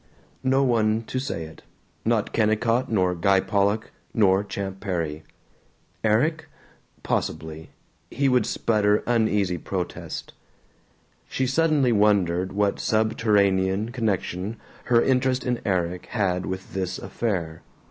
No 0.43 0.63
one 0.63 1.03
to 1.03 1.19
say 1.19 1.43
it. 1.43 1.61
Not 2.03 2.33
Kennicott 2.33 2.91
nor 2.91 3.13
Guy 3.13 3.39
Pollock 3.39 3.91
nor 4.15 4.43
Champ 4.43 4.79
Perry. 4.79 5.21
Erik? 6.03 6.47
Possibly. 7.03 7.69
He 8.09 8.27
would 8.27 8.47
sputter 8.47 9.03
uneasy 9.05 9.59
protest. 9.59 10.33
She 11.29 11.45
suddenly 11.45 11.91
wondered 11.91 12.51
what 12.51 12.79
subterranean 12.79 13.91
connection 13.91 14.55
her 14.85 15.03
interest 15.03 15.45
in 15.45 15.61
Erik 15.67 16.07
had 16.07 16.47
with 16.47 16.73
this 16.73 16.97
affair. 16.97 17.61